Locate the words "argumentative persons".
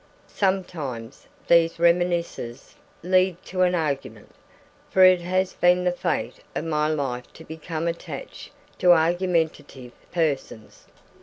8.93-10.87